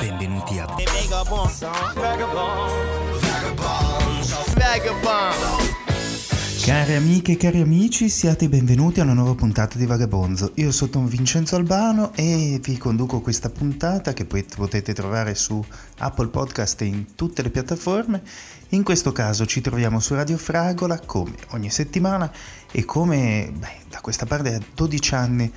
[0.00, 0.66] Benvenuti a
[6.60, 10.52] Cari amiche e cari amici, siate benvenuti a una nuova puntata di Vagabonzo.
[10.56, 15.64] Io sono Vincenzo Albano e vi conduco questa puntata che poi potete trovare su
[15.98, 18.22] Apple Podcast e in tutte le piattaforme.
[18.70, 22.30] In questo caso ci troviamo su Radio Fragola come ogni settimana
[22.70, 25.50] e come beh, da questa parte a 12 anni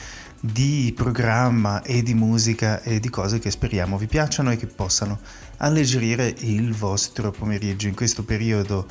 [0.43, 5.19] di programma e di musica e di cose che speriamo vi piacciono e che possano
[5.57, 8.87] alleggerire il vostro pomeriggio in questo periodo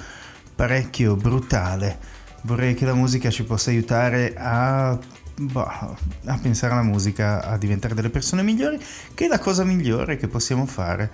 [0.54, 1.98] parecchio brutale.
[2.42, 4.96] Vorrei che la musica ci possa aiutare a,
[5.36, 8.78] boh, a pensare alla musica, a diventare delle persone migliori,
[9.12, 11.10] che è la cosa migliore che possiamo fare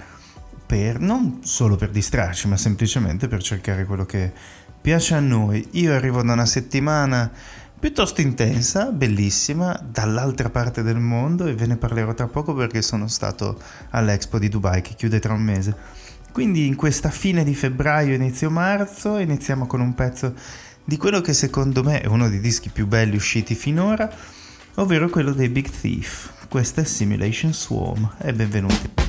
[0.67, 4.33] per non solo per distrarci, ma semplicemente per cercare quello che
[4.81, 5.67] piace a noi.
[5.73, 7.33] Io arrivo da una settimana
[7.79, 13.07] piuttosto intensa, bellissima, dall'altra parte del mondo e ve ne parlerò tra poco perché sono
[13.09, 15.77] stato all'Expo di Dubai che chiude tra un mese.
[16.33, 20.35] Quindi in questa fine di febbraio, inizio marzo, iniziamo con un pezzo
[20.85, 24.11] di quello che secondo me è uno dei dischi più belli usciti finora,
[24.75, 26.49] ovvero quello dei Big Thief.
[26.49, 29.06] Questa è Simulation Swarm e benvenuti.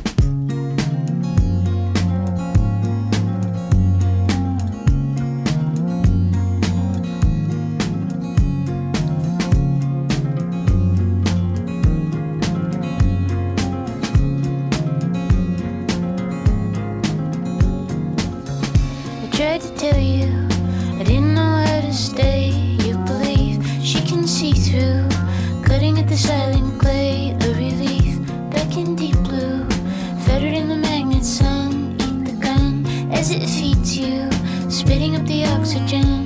[35.68, 36.17] 时间。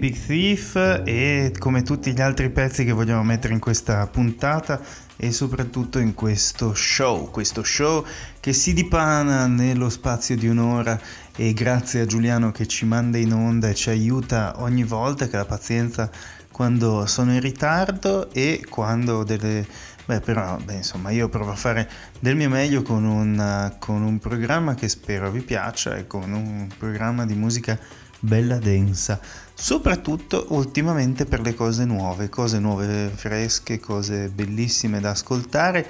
[0.00, 4.80] Big Thief e come tutti gli altri pezzi che vogliamo mettere in questa puntata
[5.14, 8.02] e soprattutto in questo show, questo show
[8.40, 10.98] che si dipana nello spazio di un'ora
[11.36, 15.36] e grazie a Giuliano che ci manda in onda e ci aiuta ogni volta che
[15.36, 16.10] la pazienza
[16.50, 19.66] quando sono in ritardo e quando delle
[20.06, 21.88] Beh, però, beh, insomma, io provo a fare
[22.18, 26.66] del mio meglio con un, con un programma che spero vi piaccia e con un
[26.76, 27.78] programma di musica
[28.20, 29.18] bella densa,
[29.54, 35.86] soprattutto ultimamente per le cose nuove, cose nuove fresche, cose bellissime da ascoltare,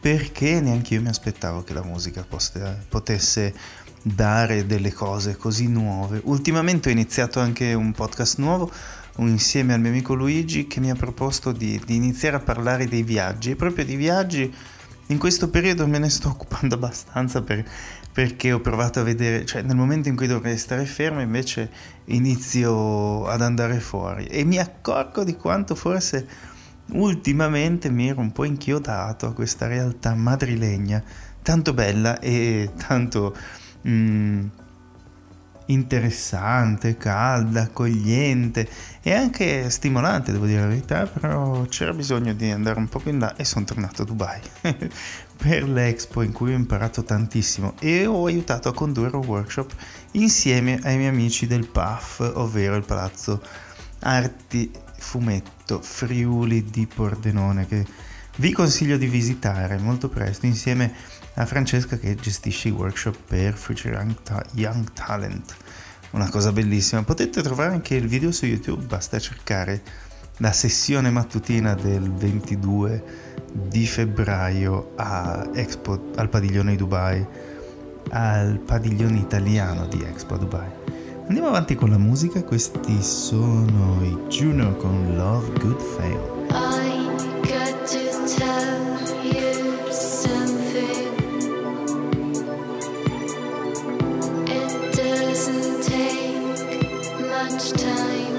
[0.00, 2.26] perché neanche io mi aspettavo che la musica
[2.88, 3.54] potesse
[4.02, 6.20] dare delle cose così nuove.
[6.24, 8.70] Ultimamente ho iniziato anche un podcast nuovo
[9.16, 13.02] insieme al mio amico Luigi che mi ha proposto di, di iniziare a parlare dei
[13.02, 14.54] viaggi e proprio di viaggi
[15.10, 17.64] in questo periodo me ne sto occupando abbastanza per,
[18.18, 21.70] perché ho provato a vedere, cioè nel momento in cui dovrei stare fermo invece
[22.06, 24.26] inizio ad andare fuori.
[24.26, 26.26] E mi accorgo di quanto forse
[26.94, 31.00] ultimamente mi ero un po' inchiodato a questa realtà madrilegna
[31.42, 33.36] tanto bella e tanto...
[33.86, 34.46] Mm,
[35.68, 38.68] interessante, calda, accogliente
[39.02, 43.10] e anche stimolante, devo dire la verità, però c'era bisogno di andare un po' più
[43.10, 44.40] in là e sono tornato a Dubai
[45.38, 49.72] per l'Expo in cui ho imparato tantissimo e ho aiutato a condurre un workshop
[50.12, 53.40] insieme ai miei amici del PAF, ovvero il Palazzo
[54.00, 57.86] Arti Fumetto Friuli di Pordenone che
[58.36, 60.92] vi consiglio di visitare molto presto insieme
[61.34, 65.56] a Francesca che gestisce i workshop per Future Young, Ta- Young Talent.
[66.10, 67.04] Una cosa bellissima.
[67.04, 69.82] Potete trovare anche il video su YouTube, basta cercare
[70.38, 74.92] la sessione mattutina del 22 di febbraio
[75.52, 77.26] Expo, al padiglione di Dubai,
[78.10, 80.68] al padiglione italiano di Expo Dubai.
[81.26, 86.36] Andiamo avanti con la musica, questi sono i Juno con Love Good Fail.
[94.46, 96.38] It doesn't take
[97.28, 98.37] much time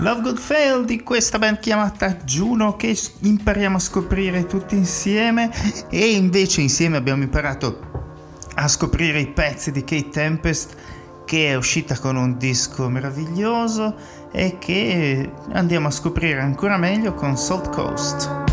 [0.00, 5.50] Love Good Fail di questa band chiamata Juno che impariamo a scoprire tutti insieme
[5.90, 8.12] e invece insieme abbiamo imparato
[8.54, 10.76] a scoprire i pezzi di Kate Tempest
[11.24, 13.96] che è uscita con un disco meraviglioso
[14.30, 18.47] e che andiamo a scoprire ancora meglio con Salt Coast.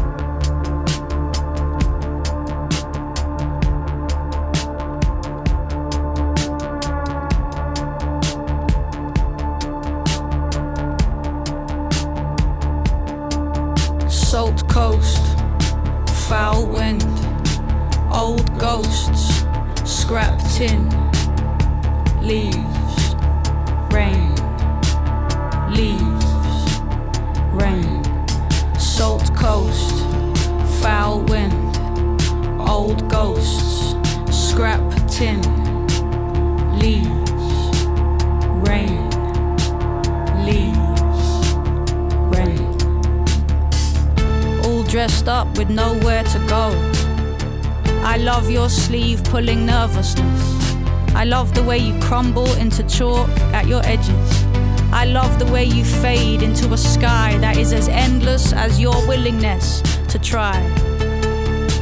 [52.16, 54.46] Crumble into chalk at your edges.
[54.94, 58.96] I love the way you fade into a sky that is as endless as your
[59.06, 60.56] willingness to try.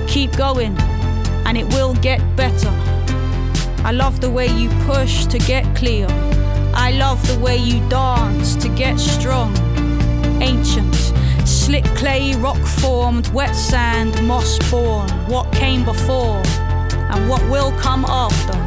[0.08, 0.76] Keep going,
[1.46, 2.74] and it will get better.
[3.86, 6.08] I love the way you push to get clear.
[6.74, 9.56] I love the way you dance to get strong.
[10.42, 10.96] Ancient,
[11.46, 15.12] slick clay, rock formed, wet sand, moss born.
[15.28, 16.42] What came before?
[17.14, 18.63] and what will come after.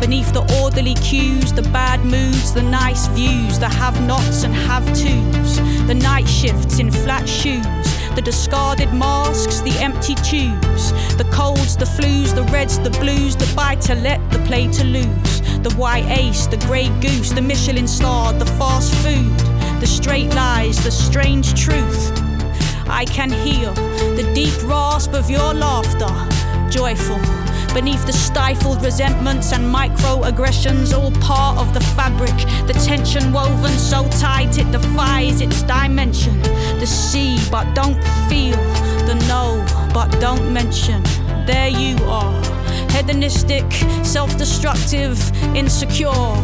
[0.00, 4.86] Beneath the orderly cues, the bad moods, the nice views, the have nots and have
[4.94, 7.64] tos, the night shifts in flat shoes,
[8.14, 13.52] the discarded masks, the empty tubes, the colds, the flus, the reds, the blues, the
[13.56, 17.88] buy to let, the play to lose, the white ace, the grey goose, the Michelin
[17.88, 19.36] star, the fast food,
[19.80, 22.12] the straight lies, the strange truth.
[22.88, 23.72] I can hear
[24.14, 26.08] the deep rasp of your laughter
[26.70, 27.37] joyful.
[27.74, 32.36] Beneath the stifled resentments and microaggressions, all part of the fabric.
[32.66, 36.40] The tension woven so tight it defies its dimension.
[36.80, 38.56] The see, but don't feel.
[39.06, 41.02] The know, but don't mention.
[41.46, 42.34] There you are.
[42.90, 43.70] Hedonistic,
[44.02, 45.18] self destructive,
[45.54, 46.34] insecure.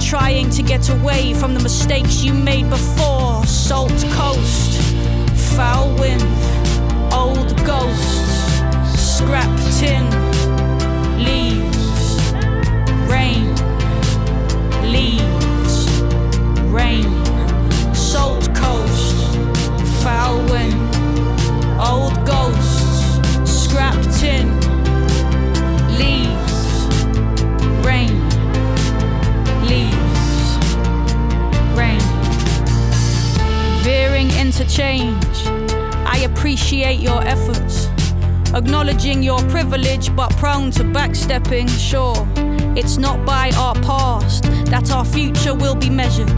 [0.00, 3.44] Trying to get away from the mistakes you made before.
[3.44, 4.80] Salt coast,
[5.56, 6.22] foul wind,
[7.12, 8.38] old ghosts
[9.18, 10.27] scrap tin,
[13.08, 13.54] rain,
[14.92, 16.02] leaves,
[16.70, 17.08] rain,
[17.94, 19.16] salt coast,
[20.02, 20.78] foul wind,
[21.80, 23.68] old ghosts,
[25.98, 26.56] leaves,
[27.84, 28.14] rain,
[29.66, 30.56] leaves,
[31.76, 32.00] rain,
[33.82, 35.46] veering interchange.
[36.06, 37.88] I appreciate your efforts
[38.54, 42.26] Acknowledging your privilege but prone to backstepping, sure.
[42.78, 46.30] It's not by our past that our future will be measured.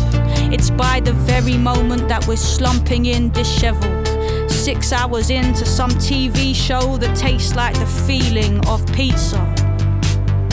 [0.51, 4.09] It's by the very moment that we're slumping in disheveled.
[4.51, 9.37] Six hours into some TV show that tastes like the feeling of pizza.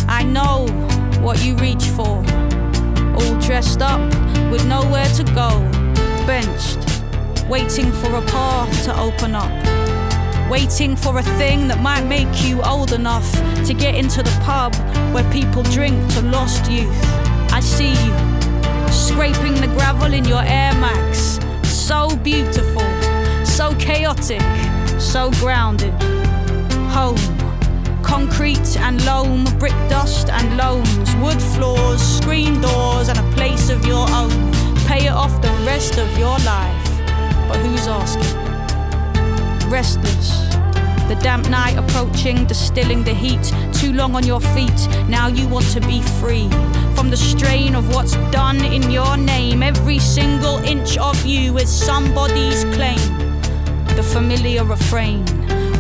[0.10, 0.68] I know
[1.22, 2.18] what you reach for.
[3.16, 4.02] All dressed up
[4.52, 5.50] with nowhere to go.
[6.28, 6.80] Benched,
[7.48, 9.87] waiting for a path to open up
[10.50, 13.30] waiting for a thing that might make you old enough
[13.66, 14.74] to get into the pub
[15.14, 17.04] where people drink to lost youth.
[17.52, 18.38] I see you
[18.92, 21.40] scraping the gravel in your Air Max.
[21.64, 22.88] So beautiful,
[23.46, 24.42] so chaotic,
[25.00, 25.94] so grounded.
[26.92, 27.18] Home.
[28.02, 33.86] Concrete and loam, brick dust and loams, wood floors, screen doors, and a place of
[33.86, 34.32] your own.
[34.88, 36.88] Pay it off the rest of your life.
[37.50, 38.47] But who's asking?
[39.68, 40.30] Restless.
[41.08, 43.54] The damp night approaching, distilling the heat.
[43.74, 46.50] Too long on your feet, now you want to be free.
[46.96, 51.70] From the strain of what's done in your name, every single inch of you is
[51.70, 53.00] somebody's claim.
[53.96, 55.22] The familiar refrain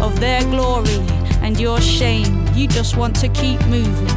[0.02, 1.02] of their glory
[1.42, 2.48] and your shame.
[2.56, 4.08] You just want to keep moving.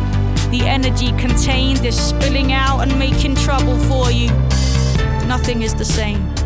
[0.50, 4.29] The energy contained is spilling out and making trouble for you.
[5.27, 6.40] Nothing is the same.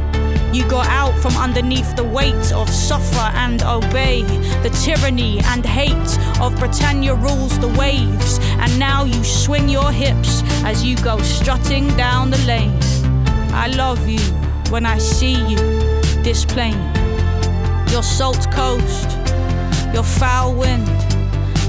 [0.55, 4.23] You got out from underneath the weight of suffer and obey.
[4.63, 8.39] The tyranny and hate of Britannia rules the waves.
[8.61, 12.79] And now you swing your hips as you go strutting down the lane.
[13.53, 14.21] I love you
[14.71, 15.57] when I see you,
[16.23, 16.79] this plain.
[17.91, 19.11] Your salt coast,
[19.93, 20.87] your foul wind,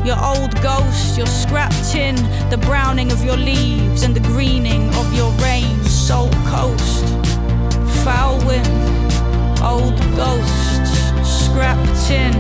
[0.06, 2.18] your old ghost, your scrap tin,
[2.52, 5.84] the browning of your leaves and the greening of your rain.
[5.86, 7.35] Salt coast
[8.06, 8.68] foul wind,
[9.64, 10.92] old ghosts,
[11.28, 12.34] scrap tin,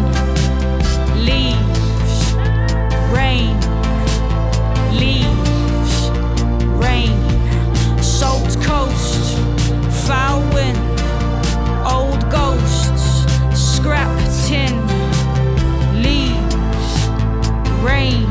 [1.25, 2.35] leaves,
[3.11, 3.59] rain,
[4.93, 6.11] leaves,
[6.77, 7.17] rain,
[7.99, 9.39] salt coast,
[10.05, 10.77] foul wind,
[11.83, 13.25] old ghosts,
[13.59, 14.75] scrap tin,
[15.99, 17.09] leaves,
[17.81, 18.24] rain,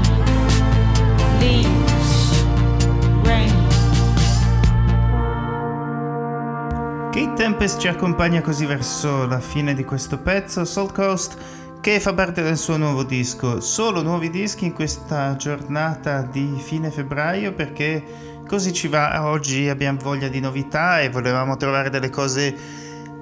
[7.14, 11.37] Kate Tempest ci accompagna così verso la fine di questo pezzo, Salt Coast,
[11.80, 13.61] che fa parte del suo nuovo disco.
[13.61, 18.03] Solo nuovi dischi in questa giornata di fine febbraio perché
[18.48, 19.29] così ci va.
[19.29, 22.53] Oggi abbiamo voglia di novità e volevamo trovare delle cose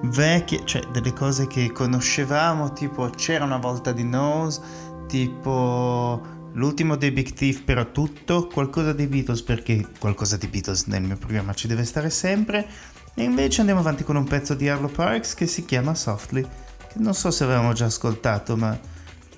[0.05, 4.59] vecchie, cioè delle cose che conoscevamo, tipo C'era una volta di Nose,
[5.05, 6.19] tipo
[6.53, 11.17] l'ultimo dei Big Thief però tutto, qualcosa dei Beatles perché qualcosa di Beatles nel mio
[11.17, 12.67] programma ci deve stare sempre
[13.15, 16.97] e invece andiamo avanti con un pezzo di Arlo Parks che si chiama Softly, che
[16.97, 18.77] non so se avevamo già ascoltato ma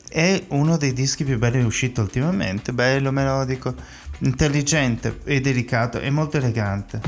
[0.09, 3.73] è uno dei dischi più belli uscito ultimamente, bello, melodico,
[4.19, 7.01] intelligente e delicato e molto elegante.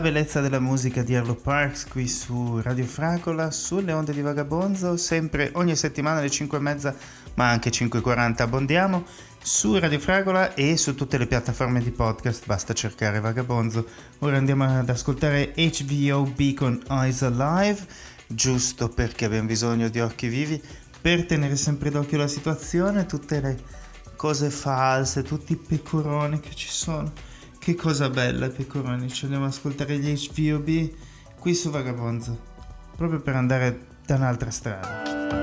[0.00, 5.50] Bellezza della musica di Arlo Parks qui su Radio Fragola, sulle onde di Vagabonzo, sempre
[5.54, 6.94] ogni settimana alle 5 e mezza,
[7.34, 9.04] ma anche 5.40 abbondiamo,
[9.42, 13.86] su Radio Fragola e su tutte le piattaforme di podcast, basta cercare Vagabonzo.
[14.20, 17.86] Ora andiamo ad ascoltare HVOB con Eyes Alive,
[18.26, 20.60] giusto perché abbiamo bisogno di occhi vivi,
[20.98, 23.58] per tenere sempre d'occhio la situazione, tutte le
[24.16, 27.28] cose false, tutti i pecoroni che ci sono.
[27.60, 29.10] Che cosa bella, pecoroni.
[29.10, 30.90] Ci andiamo ad ascoltare gli HVOB
[31.38, 32.38] qui su Vagabonzo.
[32.96, 35.39] Proprio per andare da un'altra strada.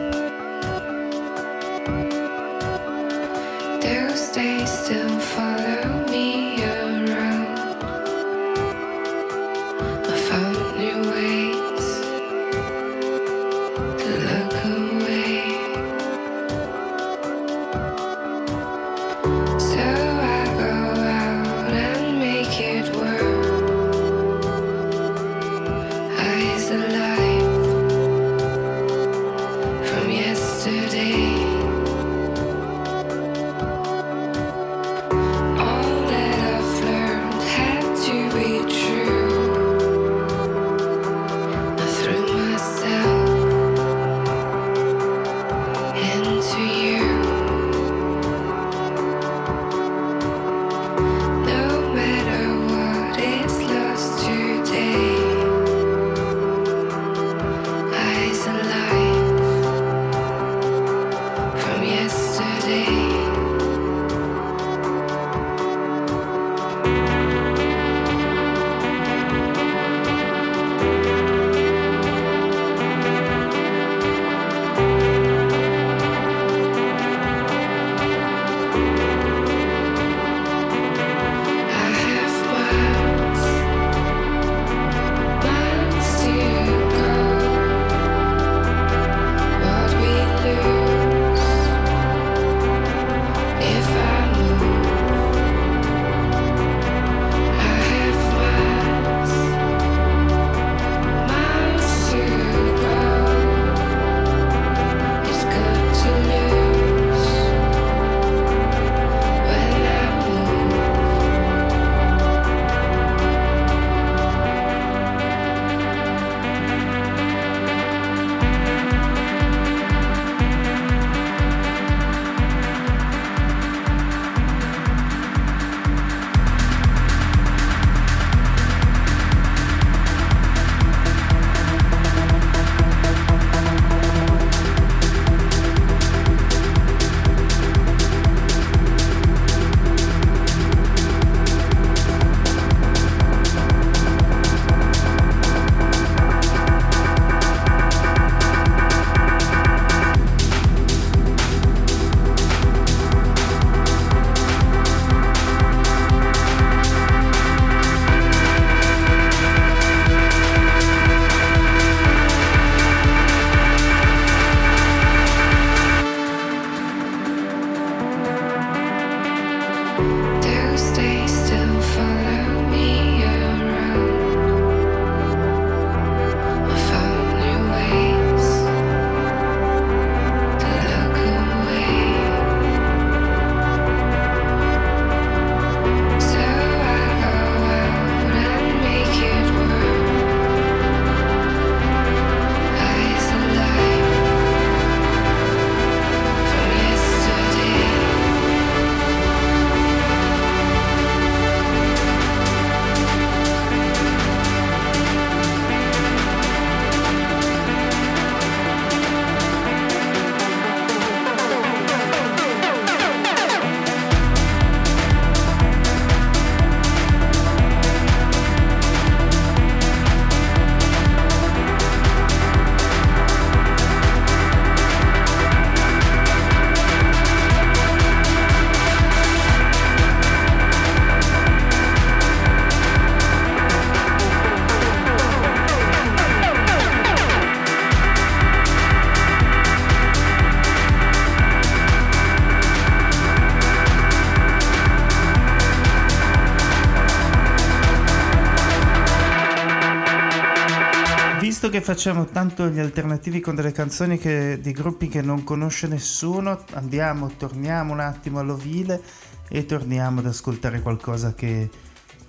[251.77, 256.63] Che facciamo tanto gli alternativi con delle canzoni che, di gruppi che non conosce nessuno,
[256.73, 258.99] andiamo, torniamo un attimo all'ovile
[259.47, 261.69] e torniamo ad ascoltare qualcosa che,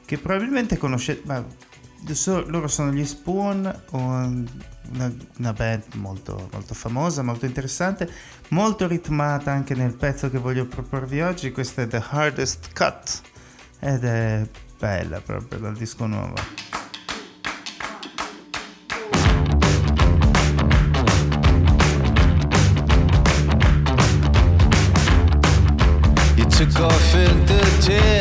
[0.05, 1.23] che probabilmente conoscete.
[1.25, 1.43] Ma
[2.03, 8.07] adesso loro sono gli Spoon, una, una band molto, molto famosa, molto interessante,
[8.49, 11.53] molto ritmata anche nel pezzo che voglio proporvi oggi.
[11.53, 13.23] Questa è The Hardest Cut
[13.81, 14.47] ed è
[14.79, 16.78] bella proprio dal disco nuovo.
[26.59, 28.18] Took off in the dead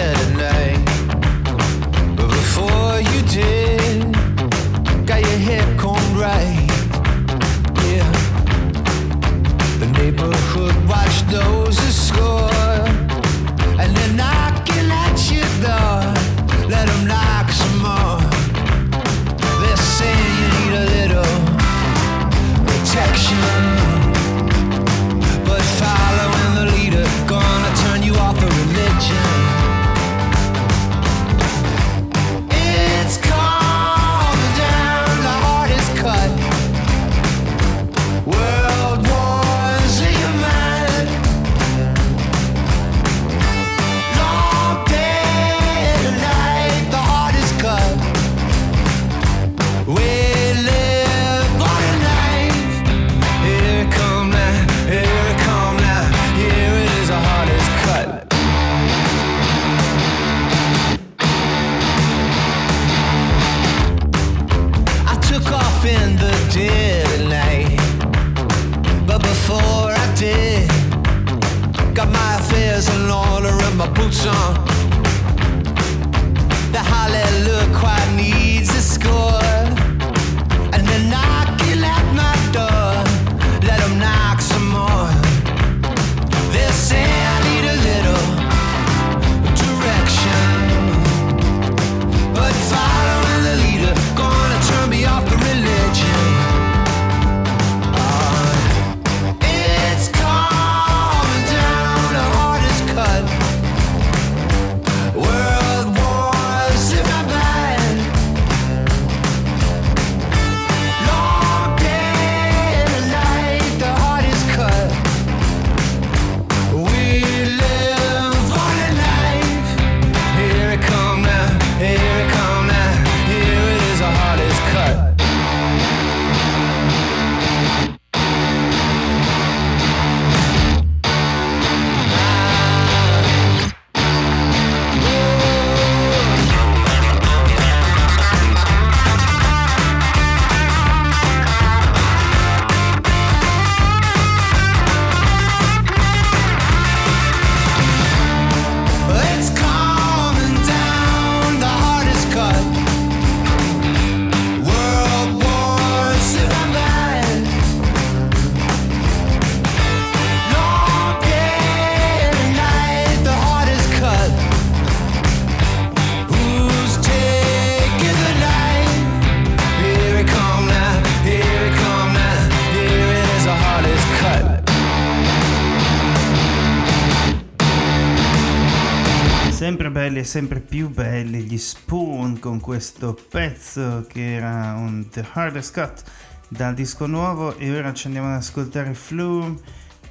[180.28, 186.04] Sempre più belli gli Spoon con questo pezzo che era un The Hardest Cut
[186.50, 189.58] dal disco nuovo e ora ci andiamo ad ascoltare Flume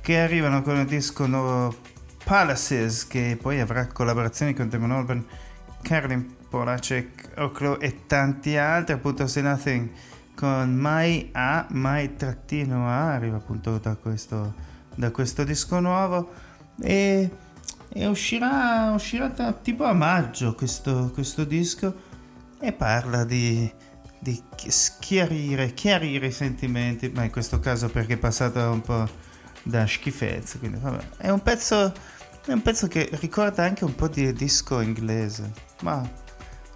[0.00, 1.76] che arrivano con il disco nuovo
[2.24, 5.26] Palaces che poi avrà collaborazioni con Damon Albarn,
[5.82, 9.90] Caroline Polacek, Oclo e tanti altri appunto Say Nothing
[10.34, 14.54] con My A, My trattino A arriva appunto da questo,
[14.94, 16.32] da questo disco nuovo.
[16.80, 17.30] E
[17.96, 21.94] e uscirà, uscirà da- tipo a maggio questo, questo disco
[22.60, 23.70] e parla di,
[24.18, 29.08] di chi- schiarire, chiarire i sentimenti, ma in questo caso perché è passato un po'
[29.62, 31.04] da schifezze, quindi vabbè.
[31.16, 31.90] È un pezzo,
[32.44, 36.06] è un pezzo che ricorda anche un po' di disco inglese, ma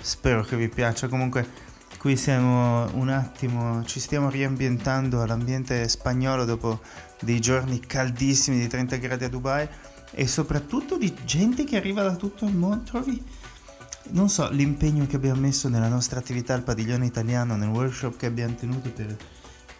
[0.00, 1.06] spero che vi piaccia.
[1.06, 1.46] Comunque
[1.98, 6.80] qui siamo un attimo, ci stiamo riambientando all'ambiente spagnolo dopo
[7.20, 9.68] dei giorni caldissimi di 30 gradi a Dubai
[10.12, 12.84] e soprattutto di gente che arriva da tutto il mondo.
[12.84, 13.22] Trovi,
[14.10, 18.26] non so, l'impegno che abbiamo messo nella nostra attività al padiglione italiano, nel workshop che
[18.26, 19.16] abbiamo tenuto per,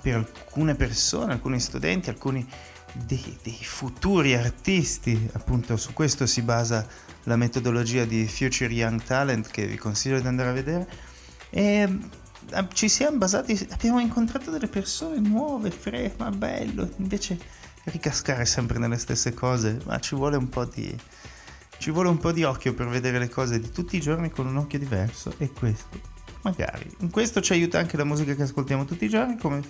[0.01, 2.47] per alcune persone, alcuni studenti, alcuni
[2.93, 5.29] dei, dei futuri artisti.
[5.33, 6.87] Appunto, su questo si basa
[7.25, 10.88] la metodologia di Future Young Talent che vi consiglio di andare a vedere.
[11.51, 11.99] E
[12.53, 17.38] eh, ci siamo basati, abbiamo incontrato delle persone nuove, fre, ma bello, invece
[17.90, 20.96] ricascare sempre nelle stesse cose, ma ci vuole un po' di...
[21.79, 24.46] Ci vuole un po' di occhio per vedere le cose di tutti i giorni con
[24.46, 25.98] un occhio diverso e questo,
[26.42, 26.90] magari.
[26.98, 29.62] In questo ci aiuta anche la musica che ascoltiamo tutti i giorni, come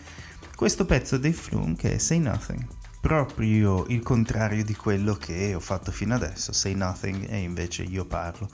[0.57, 2.67] questo pezzo dei Flume che è Say Nothing.
[3.01, 8.05] Proprio il contrario di quello che ho fatto fino adesso, Say Nothing e invece io
[8.05, 8.51] parlo.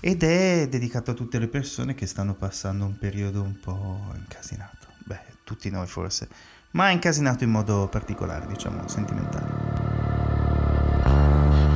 [0.00, 4.88] Ed è dedicato a tutte le persone che stanno passando un periodo un po' incasinato.
[5.04, 6.28] Beh, tutti noi forse,
[6.72, 9.68] ma incasinato in modo particolare, diciamo, sentimentale.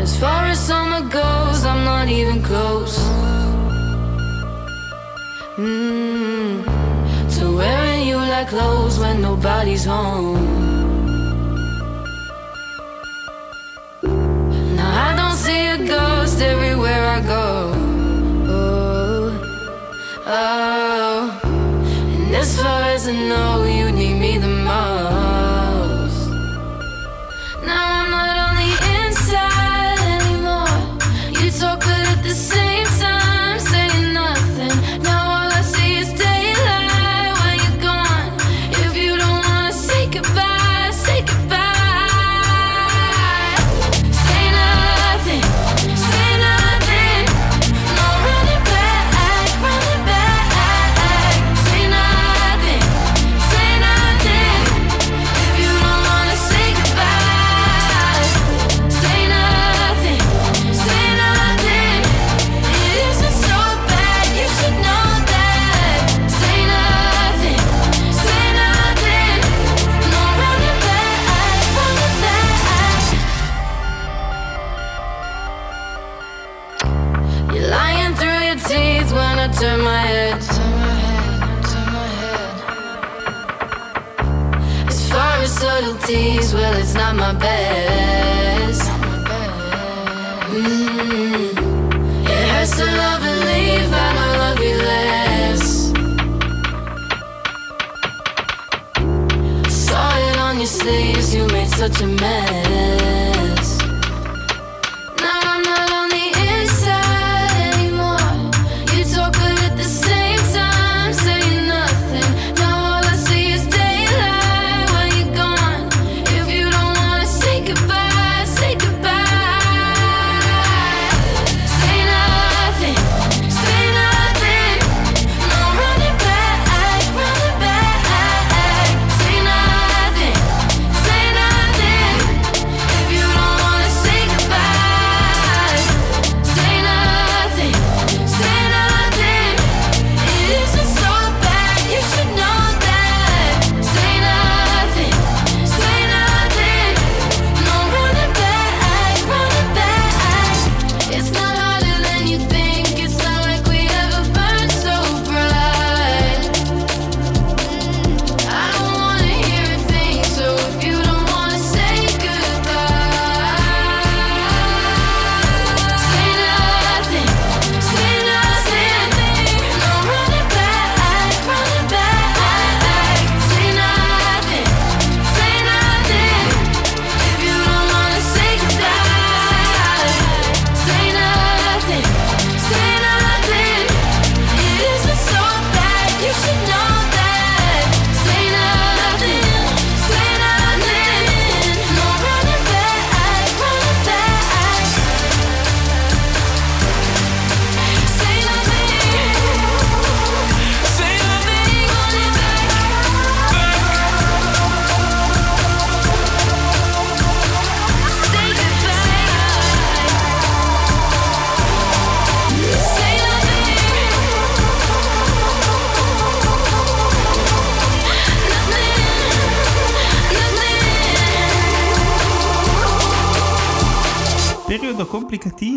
[0.01, 2.99] As far as summer goes, I'm not even close.
[5.57, 6.65] Mm,
[7.37, 10.41] to wearing you like clothes when nobody's home.
[14.75, 17.73] Now I don't see a ghost everywhere I go.
[18.49, 19.31] Oh,
[20.27, 21.41] oh.
[21.45, 23.92] And as far as I know, you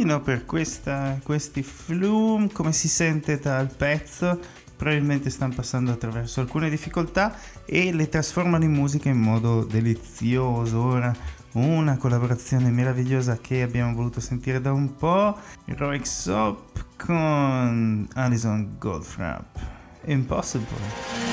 [0.06, 4.40] complicatino per questa, questi flume, come si sente dal pezzo,
[4.76, 7.36] probabilmente stanno passando attraverso alcune difficoltà
[7.66, 10.82] e le trasformano in musica in modo delizioso.
[10.82, 11.14] Ora
[11.54, 19.58] una collaborazione meravigliosa che abbiamo voluto sentire da un po', Heroic Soap con Alison Goldfrapp.
[20.06, 21.24] Impossible.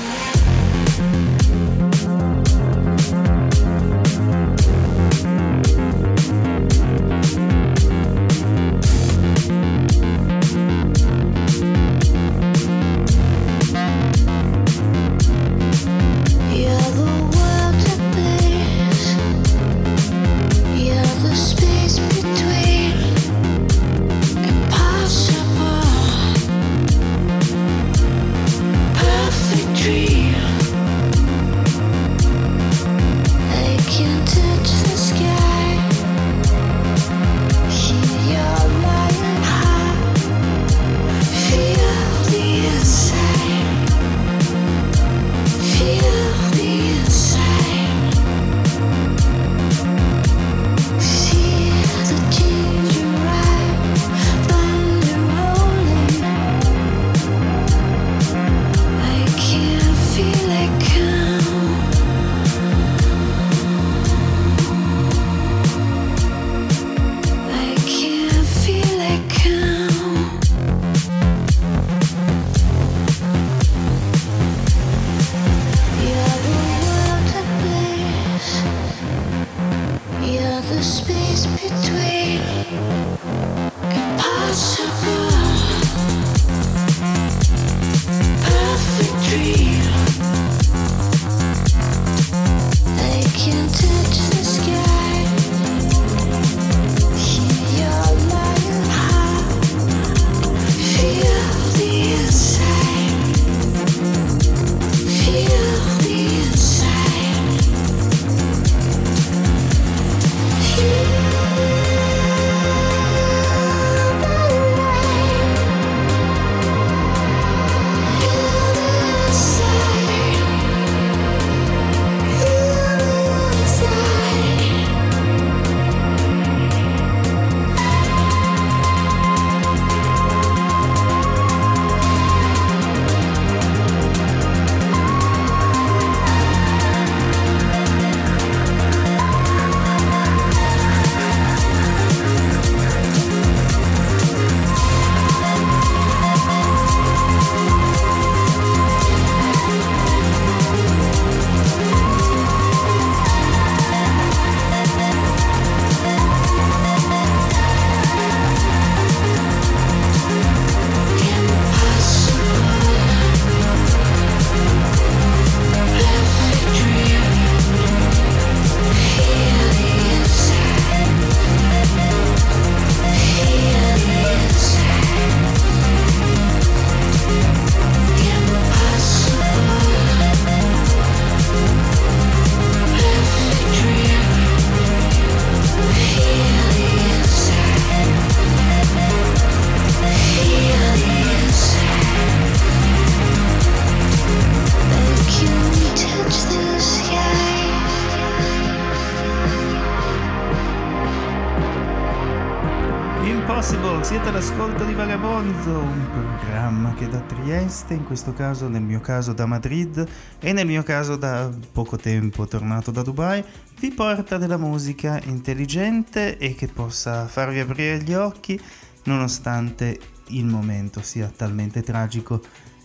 [207.73, 210.07] Trieste, in questo caso, nel mio caso da Madrid
[210.39, 213.43] e nel mio caso da poco tempo tornato da Dubai,
[213.79, 218.61] vi porta della musica intelligente e che possa farvi aprire gli occhi
[219.05, 222.43] nonostante il momento sia talmente tragico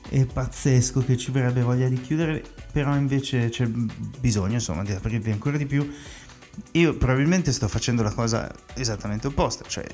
[0.09, 5.31] e pazzesco che ci verrebbe voglia di chiudere, però invece c'è bisogno insomma di aprirvi
[5.31, 5.87] ancora di più.
[6.73, 9.85] Io probabilmente sto facendo la cosa esattamente opposta, cioè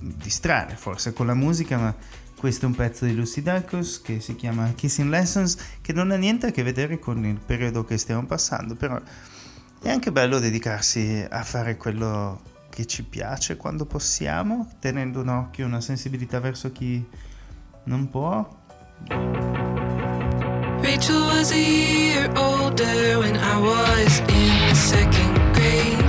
[0.00, 1.94] distrarre forse con la musica, ma
[2.38, 6.16] questo è un pezzo di Lucy Dacus che si chiama Kissing Lessons, che non ha
[6.16, 8.98] niente a che vedere con il periodo che stiamo passando, però
[9.82, 15.66] è anche bello dedicarsi a fare quello che ci piace quando possiamo, tenendo un occhio,
[15.66, 17.04] una sensibilità verso chi
[17.84, 18.48] non può.
[20.80, 26.07] Rachel was a year older when I was in second grade.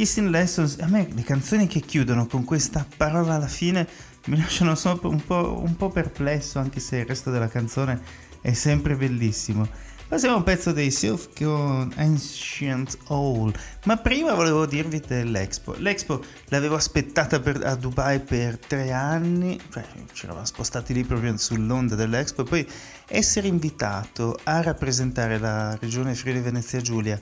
[0.00, 3.86] Kissing Lessons, a me le canzoni che chiudono con questa parola alla fine
[4.28, 8.00] mi lasciano un po', un po' perplesso, anche se il resto della canzone
[8.40, 9.68] è sempre bellissimo.
[10.08, 13.52] Passiamo a un pezzo dei Sylph con Ancient Hall.
[13.84, 15.74] Ma prima volevo dirvi dell'Expo.
[15.76, 19.84] L'Expo l'avevo aspettata per- a Dubai per tre anni, cioè
[20.14, 22.40] ci eravamo spostati lì proprio sull'onda dell'Expo.
[22.40, 22.68] E poi
[23.06, 27.20] essere invitato a rappresentare la regione Friuli Venezia Giulia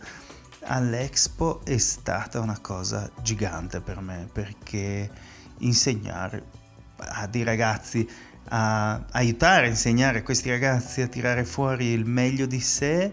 [0.69, 5.11] all'Expo è stata una cosa gigante per me perché
[5.59, 6.45] insegnare
[6.97, 8.09] a dei ragazzi
[8.51, 13.13] a aiutare a insegnare questi ragazzi a tirare fuori il meglio di sé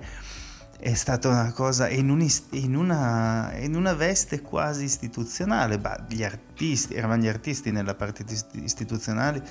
[0.77, 6.23] è stata una cosa in, un in una, in una veste quasi istituzionale, bah, gli
[6.23, 8.25] artisti, eravamo gli artisti nella parte
[8.61, 9.41] istituzionale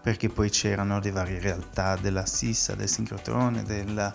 [0.00, 4.14] perché poi c'erano le varie realtà della Sissa, del sincrotrone, della,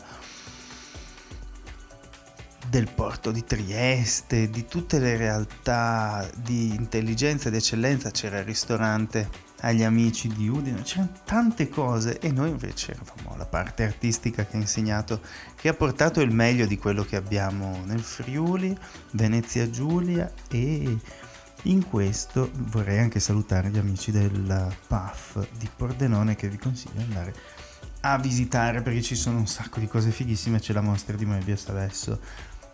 [2.69, 9.47] del porto di Trieste, di tutte le realtà di intelligenza ed eccellenza, c'era il ristorante
[9.61, 14.55] agli amici di Udine, c'erano tante cose e noi invece eravamo la parte artistica che
[14.55, 15.21] ha insegnato,
[15.55, 18.77] che ha portato il meglio di quello che abbiamo nel Friuli,
[19.11, 20.97] Venezia Giulia e
[21.63, 27.03] in questo vorrei anche salutare gli amici del PAF di Pordenone che vi consiglio di
[27.03, 27.33] andare
[28.01, 31.67] a visitare perché ci sono un sacco di cose fighissime, c'è la mostra di Moebius
[31.67, 32.19] adesso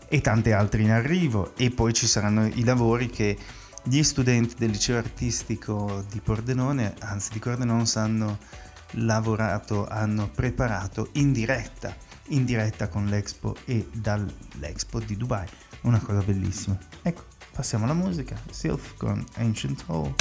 [0.08, 3.38] e tante altre in arrivo e poi ci saranno i lavori che
[3.84, 8.40] gli studenti del liceo artistico di Pordenone, anzi di Cordenons, hanno
[8.92, 11.96] lavorato, hanno preparato in diretta,
[12.30, 15.48] in diretta con l'Expo e dall'Expo di Dubai,
[15.82, 16.78] una cosa bellissima.
[17.02, 20.14] Ecco, passiamo alla musica, Sylph con Ancient Hall.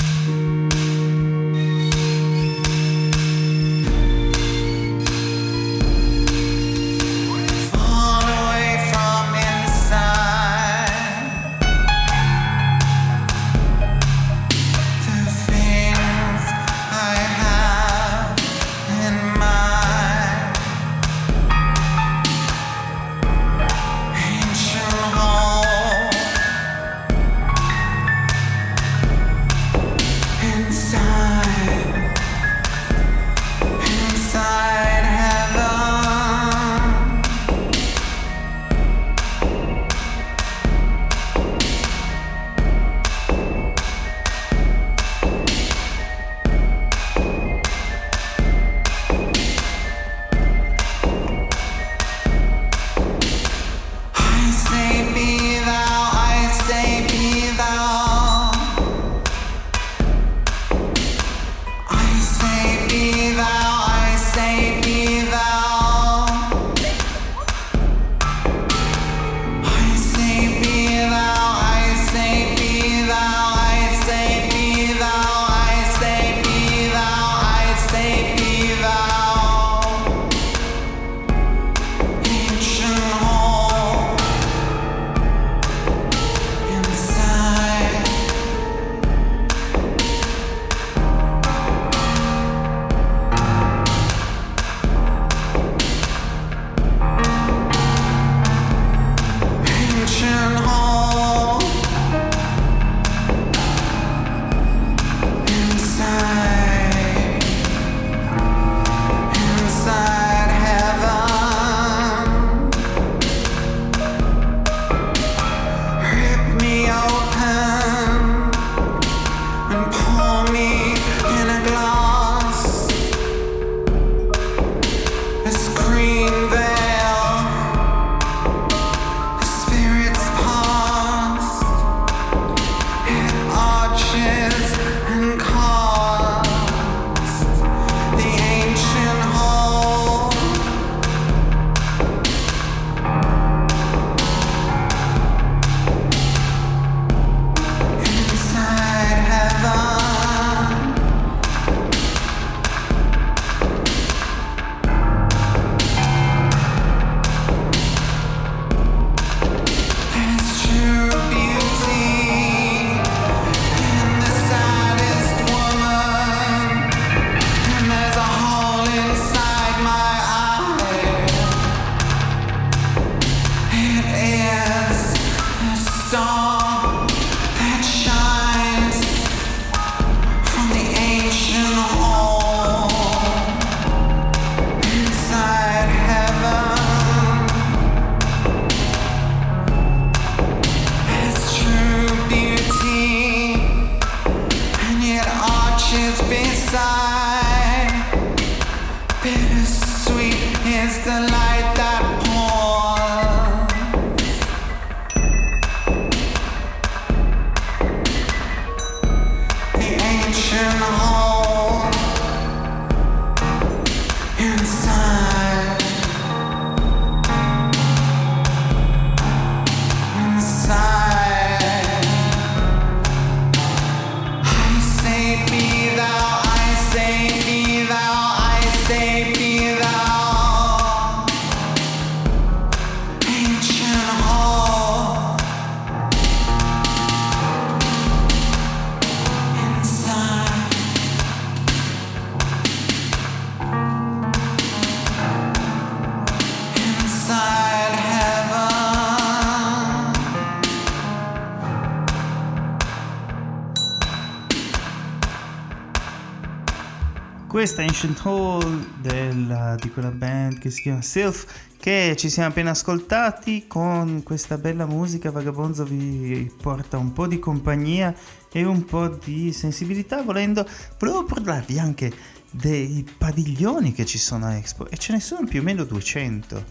[257.65, 261.47] Questa Ancient Hall della- di quella band che si chiama Sylph
[261.79, 267.39] che ci siamo appena ascoltati con questa bella musica Vagabonzo vi porta un po' di
[267.39, 268.15] compagnia
[268.53, 272.13] e un po' di sensibilità volendo volevo parlarvi anche
[272.51, 276.65] dei padiglioni che ci sono a Expo e ce ne sono più o meno 200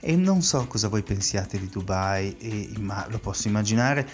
[0.00, 4.06] e non so cosa voi pensiate di Dubai e ma lo posso immaginare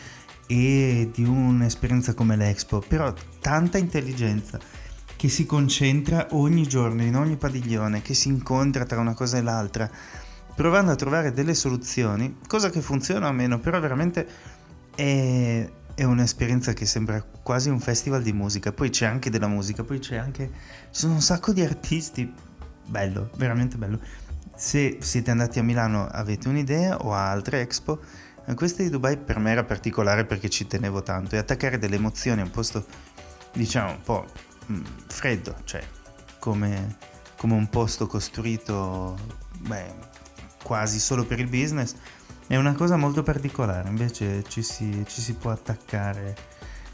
[0.46, 4.60] e di un'esperienza come l'Expo però tanta intelligenza
[5.22, 9.40] che si concentra ogni giorno in ogni padiglione, che si incontra tra una cosa e
[9.40, 9.88] l'altra,
[10.52, 14.26] provando a trovare delle soluzioni, cosa che funziona o meno, però veramente
[14.96, 19.84] è, è un'esperienza che sembra quasi un festival di musica, poi c'è anche della musica,
[19.84, 20.50] poi c'è anche,
[20.90, 22.28] ci sono un sacco di artisti,
[22.84, 24.00] bello, veramente bello.
[24.56, 28.00] Se siete andati a Milano avete un'idea o a altre expo,
[28.56, 32.40] questa di Dubai per me era particolare perché ci tenevo tanto e attaccare delle emozioni
[32.40, 32.84] a un posto
[33.52, 35.82] diciamo un po' mm, freddo, cioè
[36.38, 36.96] come,
[37.36, 39.16] come un posto costruito
[39.60, 39.94] beh,
[40.62, 41.94] quasi solo per il business,
[42.46, 46.36] è una cosa molto particolare, invece ci si, ci si può attaccare,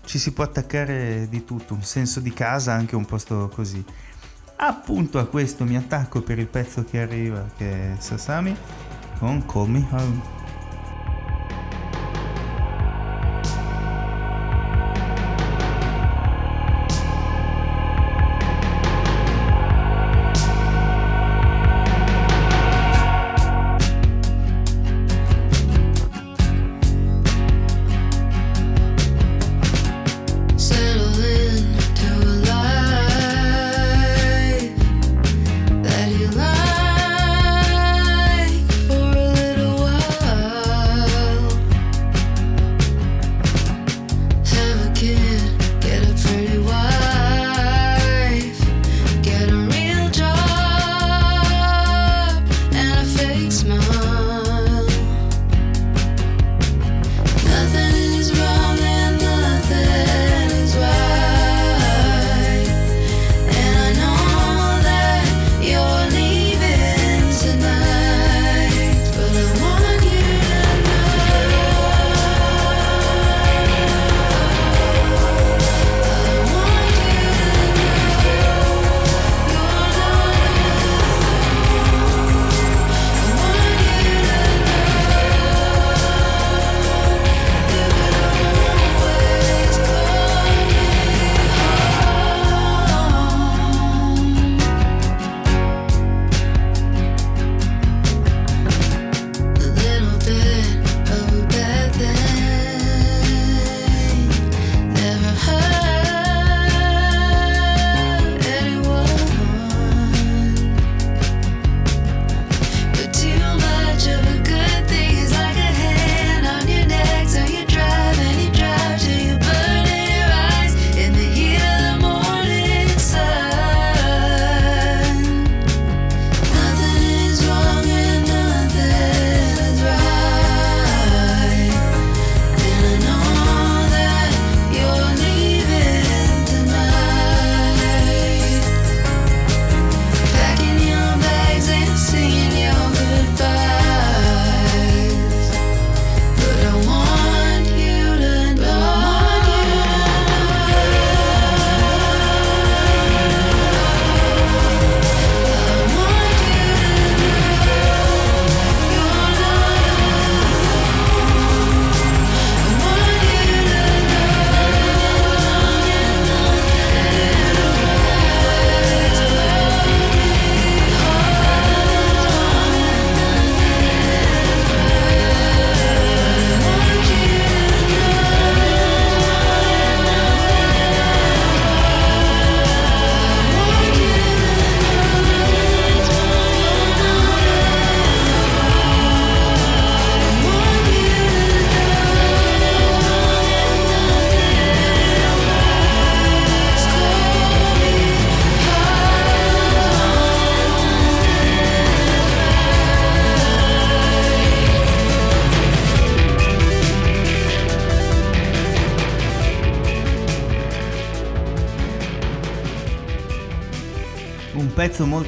[0.05, 3.85] ci si può attaccare di tutto, un senso di casa anche un posto così.
[4.61, 8.57] Appunto a questo mi attacco per il pezzo che arriva, che è Sasami,
[9.19, 10.38] con Call Me Home.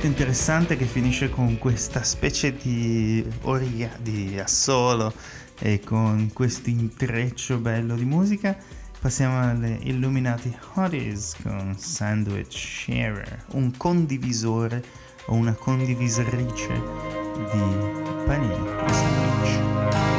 [0.00, 5.12] Molto interessante che finisce con questa specie di oria di assolo
[5.58, 8.56] e con questo intreccio bello di musica.
[8.98, 14.82] Passiamo alle Illuminati Hotties con Sandwich Sharer, un condivisore
[15.26, 16.72] o una condivisorice
[17.52, 20.09] di panini sandwich.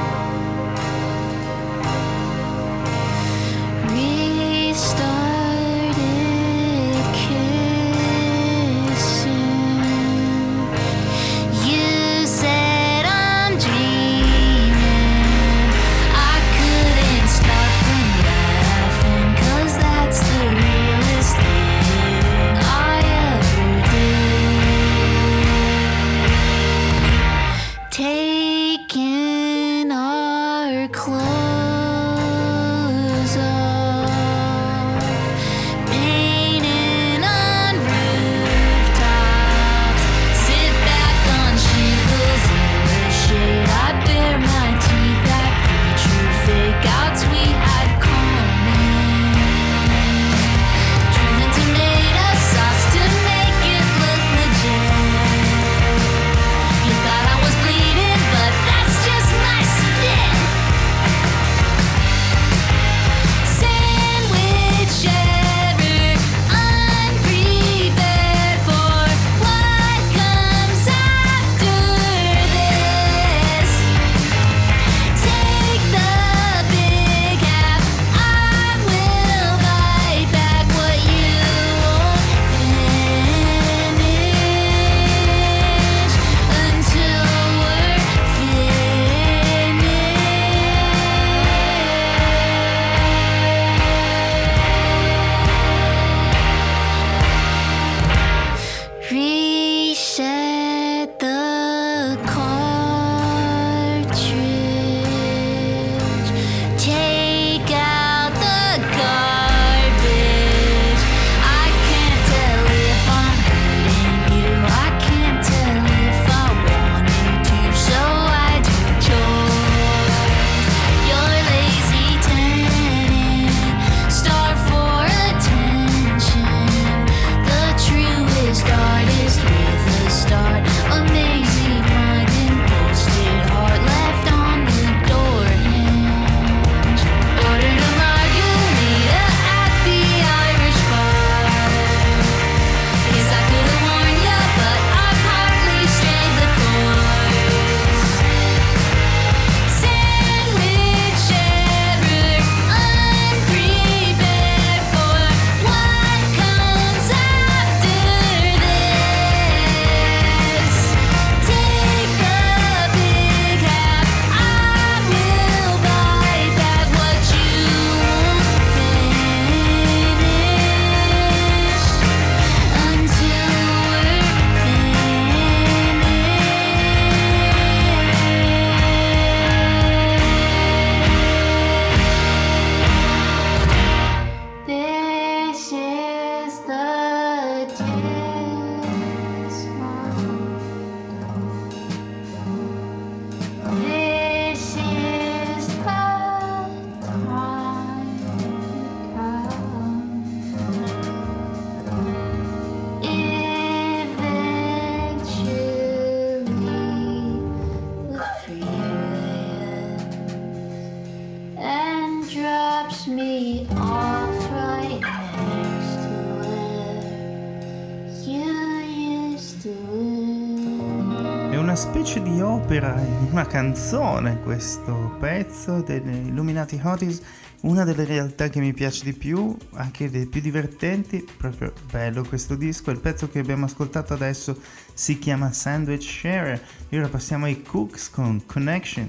[223.31, 227.21] Una canzone questo pezzo degli Illuminati Hotties,
[227.61, 232.55] una delle realtà che mi piace di più, anche delle più divertenti, proprio bello questo
[232.55, 232.91] disco.
[232.91, 234.57] Il pezzo che abbiamo ascoltato adesso
[234.93, 236.61] si chiama Sandwich Sharer.
[236.89, 239.07] E ora passiamo ai Cooks con Connection.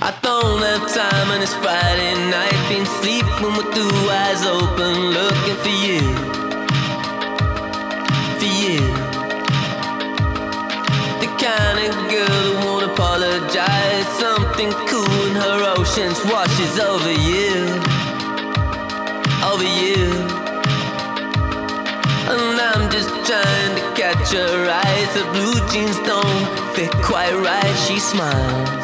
[0.00, 2.68] I don't have time and it's Friday night.
[2.68, 6.31] Been sleeping with two eyes open, looking for you.
[8.42, 8.80] For you.
[11.22, 14.06] The kind of girl who won't apologize.
[14.18, 17.54] Something cool in her oceans washes over you.
[19.46, 20.10] Over you.
[22.32, 25.10] And I'm just trying to catch her eyes.
[25.14, 27.76] Her blue jeans don't fit quite right.
[27.86, 28.82] She smiles.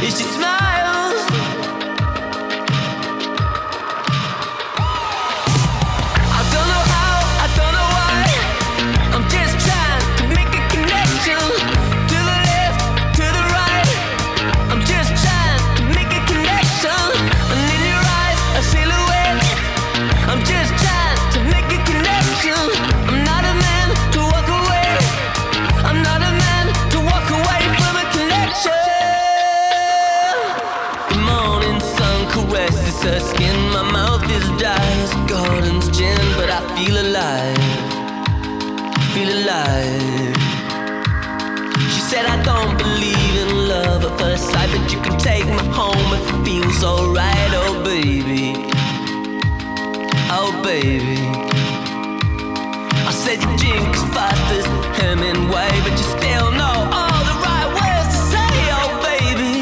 [0.00, 0.59] She smiles,
[36.84, 37.56] feel alive.
[39.12, 40.36] Feel alive.
[41.92, 45.64] She said, I don't believe in love at first sight, but you can take me
[45.80, 48.46] home if it feels alright, oh baby.
[50.38, 51.20] Oh baby.
[53.10, 54.66] I said you drink as fast as
[54.98, 59.54] Hemingway, but you still know all the right words to say, oh baby.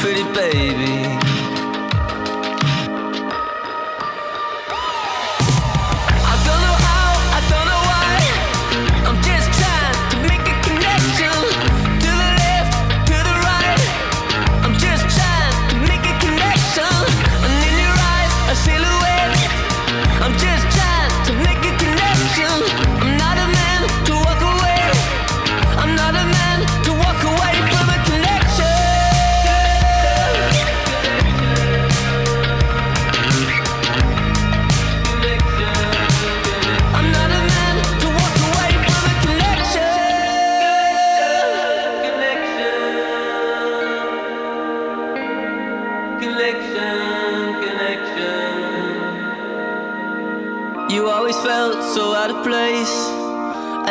[0.00, 0.93] Pretty baby.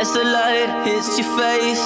[0.04, 1.86] As the light hits your face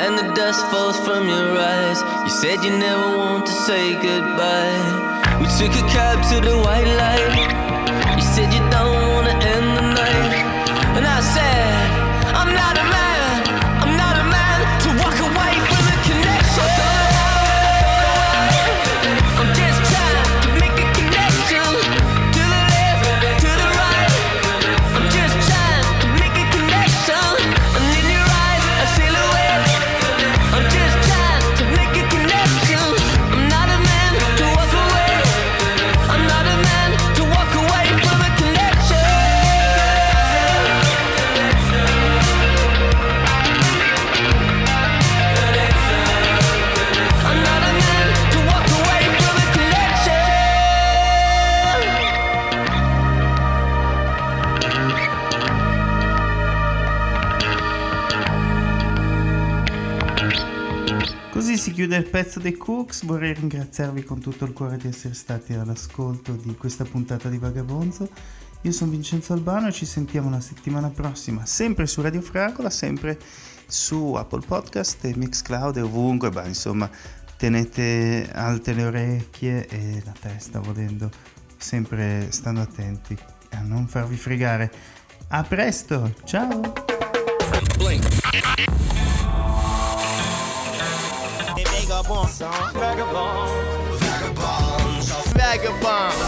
[0.00, 2.00] and the dust falls from your eyes.
[2.24, 4.80] You said you never want to say goodbye.
[5.40, 7.36] We took a cab to the white light.
[8.16, 10.34] You said you don't wanna end the night.
[10.96, 11.97] And I said,
[61.90, 66.54] Il pezzo dei Cooks, vorrei ringraziarvi con tutto il cuore di essere stati all'ascolto di
[66.54, 68.10] questa puntata di Vagabonzo.
[68.60, 73.18] Io sono Vincenzo Albano e ci sentiamo la settimana prossima, sempre su Radio Fragola, sempre
[73.66, 76.90] su Apple Podcast e Mixcloud e ovunque, bah, insomma
[77.38, 81.10] tenete alte le orecchie e la testa volendo,
[81.56, 83.16] sempre stando attenti
[83.52, 84.70] a non farvi fregare.
[85.28, 86.60] A presto, ciao!
[92.08, 92.72] Vagabond song.
[92.72, 94.00] Vagabond.
[94.00, 95.04] Vagabond.
[95.36, 96.27] Vagabond.